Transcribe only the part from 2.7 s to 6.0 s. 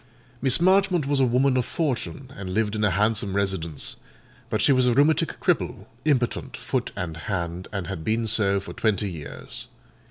in a handsome residence; but she was a rheumatic cripple,